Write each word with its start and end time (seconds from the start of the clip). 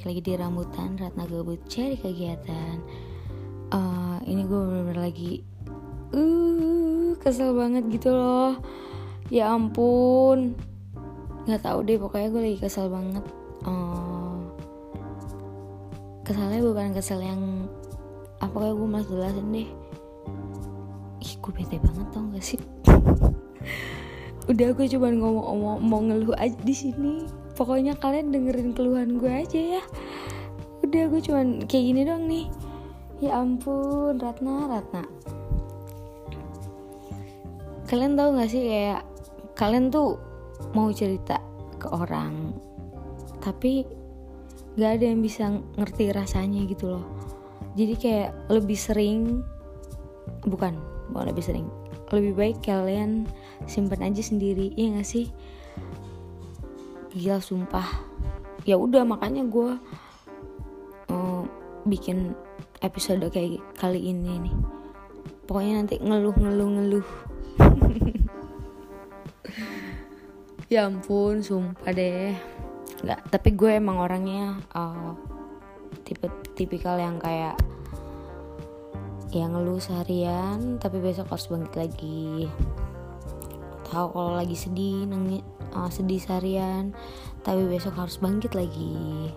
balik 0.00 0.16
lagi 0.16 0.32
di 0.32 0.40
rambutan 0.40 0.96
Ratna 0.96 1.28
gabut 1.28 1.60
cari 1.68 1.92
kegiatan. 1.92 2.80
Uh, 3.68 4.16
ini 4.24 4.48
gue 4.48 4.56
bener-bener 4.56 5.12
lagi 5.12 5.44
uh 6.16 7.12
kesel 7.20 7.52
banget 7.52 7.84
gitu 7.92 8.08
loh. 8.08 8.56
Ya 9.28 9.52
ampun. 9.52 10.56
Nggak 11.44 11.68
tahu 11.68 11.84
deh 11.84 12.00
pokoknya 12.00 12.32
gue 12.32 12.42
lagi 12.48 12.58
kesel 12.64 12.88
banget. 12.88 13.20
Uh, 13.68 14.40
keselnya 16.24 16.64
bukan 16.64 16.96
kesel 16.96 17.20
yang 17.20 17.68
apa 18.40 18.56
kayak 18.56 18.80
gue 18.80 18.88
malas 18.88 19.04
jelasin 19.04 19.52
deh. 19.52 19.68
Ih 21.20 21.32
gue 21.44 21.52
bete 21.52 21.76
banget 21.76 22.08
tau 22.08 22.24
gak 22.32 22.40
sih? 22.40 22.60
Udah 24.48 24.72
gue 24.72 24.86
coba 24.96 25.12
ngomong-ngomong 25.12 25.84
mau 25.84 26.00
ngeluh 26.00 26.32
aja 26.40 26.56
di 26.64 26.72
sini 26.72 27.39
pokoknya 27.60 27.92
kalian 28.00 28.32
dengerin 28.32 28.72
keluhan 28.72 29.20
gue 29.20 29.28
aja 29.28 29.60
ya. 29.76 29.82
Udah 30.80 31.12
gue 31.12 31.20
cuman 31.20 31.68
kayak 31.68 31.84
gini 31.92 32.02
dong 32.08 32.24
nih. 32.24 32.48
Ya 33.20 33.36
ampun 33.36 34.16
Ratna 34.16 34.64
Ratna. 34.64 35.04
Kalian 37.84 38.16
tahu 38.16 38.40
gak 38.40 38.48
sih 38.48 38.64
kayak 38.64 39.04
kalian 39.60 39.92
tuh 39.92 40.16
mau 40.72 40.88
cerita 40.88 41.36
ke 41.76 41.92
orang 41.92 42.56
tapi 43.44 43.84
gak 44.80 44.96
ada 44.96 45.04
yang 45.12 45.20
bisa 45.20 45.52
ngerti 45.76 46.16
rasanya 46.16 46.64
gitu 46.64 46.96
loh. 46.96 47.04
Jadi 47.76 47.94
kayak 48.00 48.30
lebih 48.48 48.78
sering 48.80 49.44
bukan 50.48 50.80
bukan 51.12 51.28
lebih 51.28 51.44
sering. 51.44 51.68
Lebih 52.08 52.32
baik 52.40 52.64
kalian 52.64 53.28
simpan 53.68 54.00
aja 54.00 54.24
sendiri 54.24 54.72
ya 54.80 54.96
gak 54.96 55.04
sih 55.04 55.28
gila 57.10 57.42
sumpah. 57.42 57.86
Ya 58.62 58.78
udah 58.78 59.02
makanya 59.02 59.42
gue 59.46 59.76
uh, 61.10 61.42
bikin 61.86 62.34
episode 62.80 63.22
kayak 63.30 63.60
kali 63.76 64.14
ini 64.14 64.50
nih. 64.50 64.56
Pokoknya 65.44 65.82
nanti 65.82 65.96
ngeluh 65.98 66.36
ngeluh 66.36 66.68
ngeluh. 66.78 67.08
Ya 70.70 70.86
ampun 70.86 71.42
sumpah 71.42 71.90
deh. 71.90 72.30
Nggak 73.02 73.20
tapi 73.26 73.58
gue 73.58 73.74
emang 73.74 74.06
orangnya 74.06 74.54
uh, 74.70 75.18
tipe 76.06 76.30
tipikal 76.54 76.94
yang 76.94 77.18
kayak 77.18 77.58
yang 79.30 79.54
ngeluh 79.54 79.78
seharian 79.78 80.78
tapi 80.82 80.98
besok 80.98 81.30
harus 81.30 81.46
bangkit 81.46 81.74
lagi 81.74 82.50
tahu 83.90 84.06
kalau 84.14 84.32
lagi 84.38 84.54
sedih 84.54 85.04
nangis 85.10 85.42
uh, 85.74 85.90
sedih 85.90 86.22
seharian 86.22 86.94
tapi 87.42 87.66
besok 87.66 87.98
harus 87.98 88.16
bangkit 88.22 88.54
lagi. 88.54 89.34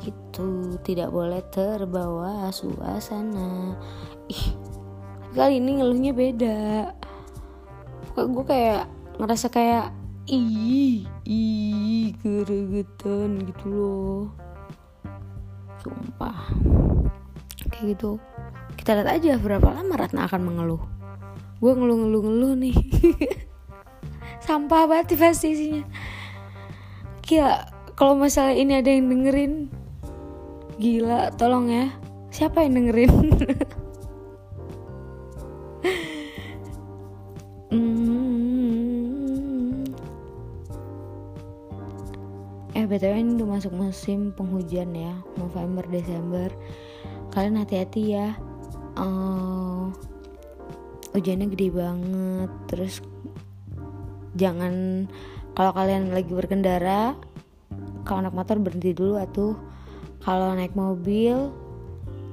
Gitu 0.00 0.78
tidak 0.86 1.10
boleh 1.10 1.42
terbawa 1.50 2.48
suasana. 2.54 3.74
Ih 4.30 4.46
kali 5.34 5.58
ini 5.58 5.82
ngeluhnya 5.82 6.12
beda. 6.14 6.94
Gue 8.14 8.44
kayak 8.46 8.86
ngerasa 9.18 9.50
kayak 9.50 9.90
ih 10.30 11.02
ih 11.26 12.14
keregetan 12.22 13.42
gitu 13.50 13.66
loh. 13.68 14.22
Sumpah. 15.82 16.54
Kayak 17.68 17.98
gitu. 17.98 18.22
Kita 18.78 18.94
lihat 18.94 19.10
aja 19.18 19.34
berapa 19.40 19.68
lama 19.74 19.94
Ratna 19.98 20.28
akan 20.28 20.42
mengeluh 20.46 20.93
gue 21.64 21.72
ngeluh-ngeluh-ngeluh 21.72 22.60
nih. 22.60 22.76
Sampah 24.44 24.84
banget 24.84 25.16
pasti 25.16 25.56
isinya. 25.56 25.80
Gila 27.24 27.64
kalau 27.96 28.20
masalah 28.20 28.52
ini 28.52 28.76
ada 28.76 28.92
yang 28.92 29.08
dengerin 29.08 29.72
gila 30.76 31.32
tolong 31.40 31.72
ya. 31.72 31.88
Siapa 32.28 32.68
yang 32.68 32.84
dengerin? 32.84 33.12
Hmm. 37.74 38.22
eh 42.70 42.86
btw 42.86 43.18
ini 43.18 43.34
udah 43.34 43.58
masuk 43.58 43.74
musim 43.74 44.30
penghujan 44.30 44.94
ya 44.94 45.18
November 45.34 45.82
Desember. 45.90 46.54
Kalian 47.34 47.58
hati-hati 47.58 48.14
ya. 48.14 48.38
Uh, 48.94 49.90
hujannya 51.14 51.46
gede 51.54 51.70
banget. 51.70 52.50
Terus 52.68 52.94
jangan 54.34 55.06
kalau 55.54 55.70
kalian 55.70 56.10
lagi 56.10 56.34
berkendara 56.34 57.14
kalau 58.02 58.20
naik 58.26 58.36
motor 58.36 58.58
berhenti 58.60 58.90
dulu 58.92 59.16
atau 59.16 59.54
kalau 60.20 60.52
naik 60.52 60.74
mobil 60.74 61.54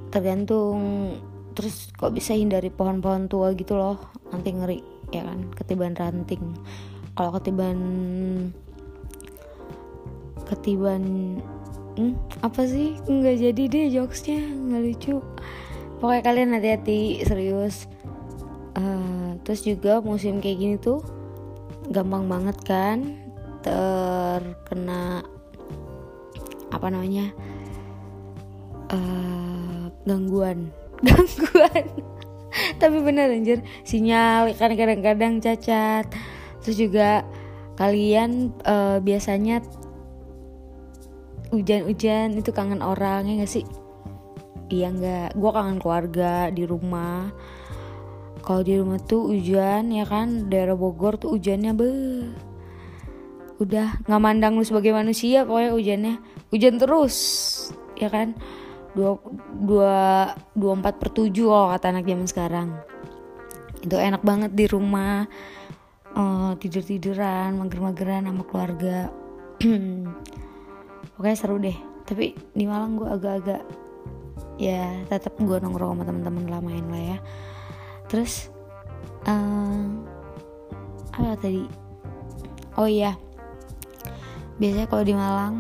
tergantung. 0.10 1.14
Terus 1.54 1.94
kok 1.94 2.12
bisa 2.12 2.34
hindari 2.34 2.74
pohon-pohon 2.74 3.30
tua 3.30 3.54
gitu 3.54 3.78
loh 3.78 4.02
nanti 4.34 4.52
ngeri 4.52 4.80
ya 5.14 5.24
kan? 5.30 5.48
Ketiban 5.54 5.94
ranting. 5.94 6.42
Kalau 7.14 7.32
ketiban 7.38 7.78
ketiban 10.50 11.04
hmm, 11.96 12.18
apa 12.42 12.66
sih? 12.66 12.98
Nggak 13.06 13.38
jadi 13.40 13.64
deh 13.70 13.86
jokesnya 13.94 14.42
nggak 14.42 14.82
lucu. 14.84 15.16
Pokoknya 16.02 16.22
kalian 16.26 16.56
hati-hati 16.58 17.22
serius 17.22 17.86
terus 19.42 19.66
juga 19.66 20.00
musim 20.00 20.38
kayak 20.38 20.58
gini 20.58 20.76
tuh 20.78 21.02
gampang 21.90 22.30
banget 22.30 22.58
kan 22.64 22.98
terkena 23.62 25.22
apa 26.72 26.88
namanya 26.88 27.30
uh, 28.90 29.92
gangguan. 30.08 30.72
Gangguan. 31.08 31.86
Tapi 32.78 32.98
bener 33.02 33.32
anjir. 33.32 33.60
Sinyal 33.88 34.54
kan 34.56 34.74
kadang-kadang 34.76 35.42
cacat. 35.42 36.06
Terus 36.62 36.78
juga 36.78 37.26
kalian 37.80 38.54
uh, 38.68 39.02
biasanya 39.02 39.66
hujan-hujan 41.52 42.38
itu 42.38 42.52
kangen 42.54 42.80
orang 42.86 43.28
ya 43.28 43.44
gak 43.44 43.52
sih? 43.52 43.66
Iya 44.72 44.88
nggak. 44.94 45.30
Gue 45.36 45.52
kangen 45.52 45.78
keluarga 45.84 46.48
di 46.48 46.64
rumah 46.64 47.28
kalau 48.42 48.62
di 48.66 48.74
rumah 48.78 48.98
tuh 48.98 49.30
hujan 49.30 49.94
ya 49.94 50.06
kan? 50.06 50.50
Daerah 50.50 50.74
Bogor 50.74 51.18
tuh 51.22 51.38
hujannya 51.38 51.72
be. 51.78 51.90
Udah 53.62 54.02
nggak 54.10 54.22
mandang 54.22 54.58
lu 54.58 54.66
sebagai 54.66 54.92
manusia 54.92 55.46
pokoknya 55.46 55.72
hujannya. 55.78 56.16
Hujan 56.50 56.76
terus 56.82 57.16
ya 57.94 58.10
kan? 58.10 58.34
Dua 58.98 59.16
dua 59.62 59.96
dua 60.58 60.72
empat 60.76 60.98
per 60.98 61.14
tujuh 61.14 61.48
kalau 61.48 61.70
kata 61.70 61.86
anak 61.94 62.06
zaman 62.10 62.28
sekarang. 62.28 62.70
Itu 63.86 63.96
enak 64.02 64.26
banget 64.26 64.52
di 64.58 64.66
rumah. 64.66 65.30
Uh, 66.12 66.60
tidur 66.60 66.84
tiduran 66.84 67.56
mager 67.56 67.80
mageran 67.80 68.28
sama 68.28 68.44
keluarga. 68.44 69.08
Pokoknya 71.16 71.38
seru 71.38 71.56
deh. 71.62 71.78
Tapi 72.04 72.36
di 72.52 72.66
Malang 72.68 73.00
gue 73.00 73.08
agak-agak 73.08 73.64
ya 74.62 74.94
tetap 75.10 75.34
gue 75.42 75.58
nongkrong 75.58 75.98
sama 75.98 76.04
teman-teman 76.06 76.46
lamain 76.46 76.86
lah 76.92 77.04
ya 77.16 77.18
terus 78.12 78.52
uh, 79.24 79.88
apa 81.16 81.40
tadi? 81.40 81.64
Oh 82.76 82.88
iya. 82.88 83.16
Biasanya 84.60 84.92
kalau 84.92 85.04
di 85.08 85.16
Malang 85.16 85.56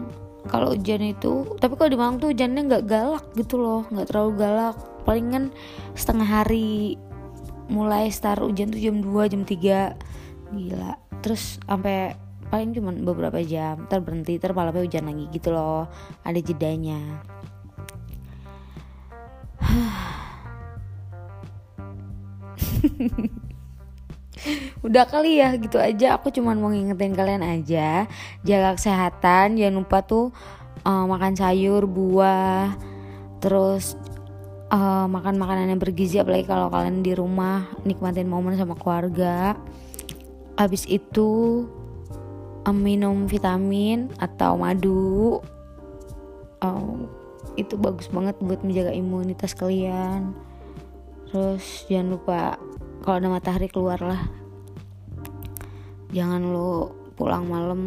kalau 0.49 0.73
hujan 0.73 1.05
itu 1.05 1.47
tapi 1.63 1.79
kalau 1.79 1.89
di 1.93 1.95
Malang 1.95 2.17
tuh 2.19 2.35
hujannya 2.35 2.67
nggak 2.67 2.85
galak 2.91 3.25
gitu 3.39 3.55
loh 3.55 3.87
nggak 3.87 4.11
terlalu 4.11 4.31
galak. 4.35 4.77
Palingan 5.07 5.49
setengah 5.95 6.27
hari 6.27 6.99
mulai 7.71 8.11
start 8.11 8.43
hujan 8.43 8.69
tuh 8.69 8.83
jam 8.83 8.99
2 8.99 9.31
jam 9.31 9.41
3 9.47 10.51
gila. 10.51 10.93
Terus 11.23 11.55
sampai 11.63 12.19
paling 12.51 12.75
cuma 12.75 12.91
beberapa 12.91 13.39
jam 13.39 13.87
ntar 13.87 14.03
berhenti 14.03 14.35
ntar 14.35 14.51
malamnya 14.51 14.83
hujan 14.83 15.07
lagi 15.07 15.25
gitu 15.31 15.55
loh. 15.55 15.87
Ada 16.27 16.43
jedanya 16.43 16.99
Udah 24.87 25.05
kali 25.05 25.37
ya 25.37 25.53
gitu 25.57 25.77
aja. 25.77 26.17
Aku 26.17 26.33
cuman 26.33 26.57
mau 26.57 26.73
ngingetin 26.73 27.13
kalian 27.13 27.45
aja. 27.45 28.09
Jaga 28.41 28.77
kesehatan 28.77 29.59
jangan 29.59 29.85
lupa 29.85 30.01
tuh 30.01 30.33
uh, 30.85 31.05
makan 31.05 31.37
sayur, 31.37 31.85
buah 31.85 32.73
Terus 33.41 33.97
uh, 34.69 35.09
makan 35.09 35.41
makanan 35.41 35.73
yang 35.73 35.81
bergizi 35.81 36.21
apalagi 36.21 36.45
kalau 36.45 36.69
kalian 36.69 37.01
di 37.01 37.17
rumah 37.17 37.65
nikmatin 37.83 38.29
momen 38.29 38.55
sama 38.55 38.77
keluarga. 38.77 39.57
Habis 40.55 40.85
itu 40.85 41.65
um, 42.69 42.77
minum 42.77 43.25
vitamin 43.25 44.13
atau 44.21 44.55
madu. 44.55 45.41
Um, 46.61 47.09
Itu 47.59 47.75
bagus 47.75 48.07
banget 48.07 48.39
buat 48.39 48.63
menjaga 48.63 48.95
imunitas 48.95 49.51
kalian. 49.57 50.31
Terus 51.27 51.83
jangan 51.89 52.07
lupa 52.15 52.39
kalau 53.01 53.17
ada 53.17 53.29
matahari 53.29 53.67
keluar 53.67 53.99
lah 53.99 54.21
jangan 56.11 56.43
lo 56.43 56.91
pulang 57.15 57.47
malam 57.47 57.81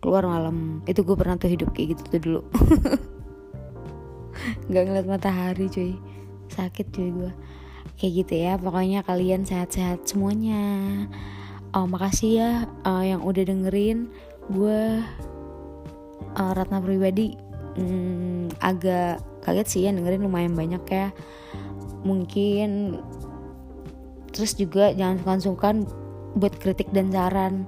keluar 0.00 0.24
malam. 0.24 0.80
Itu 0.88 1.04
gue 1.04 1.14
pernah 1.14 1.36
tuh 1.36 1.52
hidup 1.52 1.76
kayak 1.76 1.96
gitu 1.96 2.02
tuh 2.08 2.20
dulu. 2.20 2.40
Nggak 4.72 4.84
ngeliat 4.88 5.06
matahari 5.06 5.68
cuy. 5.68 5.92
Sakit 6.50 6.90
cuy 6.90 7.12
gue 7.12 7.32
kayak 8.00 8.24
gitu 8.24 8.32
ya 8.32 8.56
pokoknya 8.56 9.04
kalian 9.04 9.44
sehat-sehat 9.44 10.08
semuanya. 10.08 11.04
Oh 11.76 11.86
makasih 11.86 12.30
ya 12.40 12.50
uh, 12.82 13.04
yang 13.04 13.22
udah 13.22 13.44
dengerin 13.44 14.10
gue 14.50 15.04
uh, 16.34 16.52
Ratna 16.56 16.82
pribadi 16.82 17.38
hmm, 17.78 18.50
agak 18.58 19.22
kaget 19.44 19.66
sih 19.68 19.80
ya 19.86 19.92
dengerin 19.92 20.24
lumayan 20.24 20.56
banyak 20.56 20.82
ya. 20.88 21.12
Mungkin 22.00 22.96
terus 24.30 24.54
juga 24.54 24.94
jangan 24.94 25.18
sungkan-sungkan 25.22 25.76
buat 26.38 26.54
kritik 26.58 26.90
dan 26.94 27.10
saran. 27.10 27.66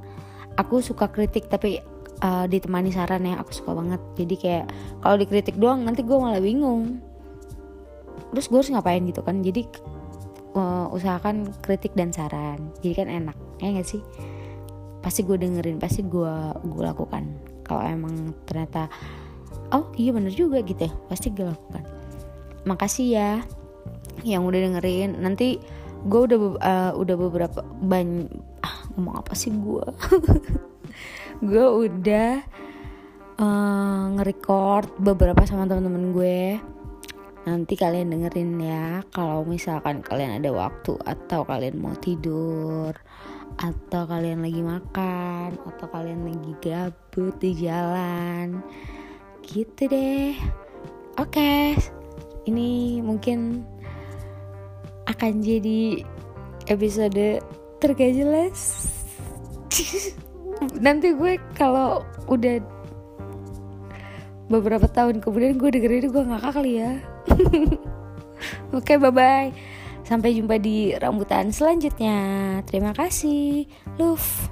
Aku 0.61 0.85
suka 0.85 1.09
kritik 1.09 1.49
tapi 1.49 1.81
uh, 2.23 2.47
ditemani 2.47 2.95
saran 2.95 3.27
ya 3.27 3.41
aku 3.43 3.51
suka 3.53 3.75
banget. 3.75 4.01
Jadi 4.17 4.35
kayak 4.39 4.65
kalau 5.03 5.17
dikritik 5.19 5.57
doang 5.59 5.83
nanti 5.83 6.07
gue 6.07 6.17
malah 6.17 6.41
bingung. 6.43 7.03
Terus 8.33 8.47
gue 8.49 8.59
harus 8.63 8.71
ngapain 8.73 9.03
gitu 9.05 9.21
kan? 9.21 9.43
Jadi 9.43 9.67
uh, 10.57 10.89
usahakan 10.95 11.51
kritik 11.61 11.93
dan 11.99 12.15
saran. 12.15 12.71
Jadi 12.81 12.95
kan 12.95 13.09
enak 13.11 13.37
ya 13.61 13.75
gak 13.75 13.89
sih? 13.89 14.01
Pasti 15.03 15.27
gue 15.27 15.35
dengerin 15.35 15.83
pasti 15.83 16.07
gue 16.07 16.35
gue 16.63 16.83
lakukan. 16.83 17.27
Kalau 17.67 17.83
emang 17.83 18.37
ternyata 18.47 18.87
oh 19.73 19.89
iya 19.97 20.13
bener 20.13 20.33
juga 20.33 20.61
gitu 20.63 20.87
ya 20.87 20.93
pasti 21.11 21.33
gue 21.35 21.49
lakukan. 21.49 21.85
Makasih 22.69 23.09
ya 23.11 23.31
yang 24.23 24.47
udah 24.47 24.61
dengerin. 24.71 25.19
Nanti 25.19 25.59
gue 26.03 26.21
udah 26.27 26.39
uh, 26.59 26.93
udah 26.99 27.17
beberapa 27.17 27.61
banyak 27.63 28.27
ah, 28.63 28.77
ngomong 28.95 29.23
apa 29.23 29.33
sih 29.39 29.55
gue 29.55 29.87
gue 31.49 31.67
udah 31.87 32.43
uh, 33.39 34.05
nge-record 34.19 34.99
beberapa 34.99 35.43
sama 35.47 35.71
teman-teman 35.71 36.11
gue 36.11 36.41
nanti 37.43 37.75
kalian 37.75 38.15
dengerin 38.15 38.55
ya 38.63 38.87
kalau 39.11 39.43
misalkan 39.43 39.99
kalian 39.99 40.39
ada 40.39 40.55
waktu 40.55 40.95
atau 41.03 41.43
kalian 41.43 41.83
mau 41.83 41.95
tidur 41.99 42.95
atau 43.59 44.03
kalian 44.07 44.47
lagi 44.47 44.63
makan 44.63 45.59
atau 45.59 45.87
kalian 45.91 46.23
lagi 46.23 46.53
gabut 46.63 47.35
di 47.43 47.51
jalan 47.59 48.63
gitu 49.43 49.91
deh 49.91 50.39
oke 51.19 51.35
okay. 51.35 51.75
ini 52.47 53.03
mungkin 53.03 53.67
akan 55.13 55.45
jadi 55.45 56.03
episode 56.67 57.45
tergak 57.79 58.17
nanti 60.85 61.13
gue 61.13 61.39
kalau 61.59 62.07
udah 62.31 62.63
beberapa 64.47 64.85
tahun 64.85 65.25
kemudian 65.25 65.57
gue 65.57 65.71
dengerin 65.73 66.13
gue 66.13 66.23
ngakak 66.29 66.53
kali 66.57 66.73
ya. 66.81 66.93
Oke 68.75 68.97
okay, 68.97 68.97
bye 68.99 69.13
bye 69.13 69.51
sampai 70.03 70.35
jumpa 70.35 70.59
di 70.59 70.93
rambutan 70.99 71.55
selanjutnya. 71.55 72.61
Terima 72.67 72.93
kasih. 72.93 73.65
Love 73.97 74.51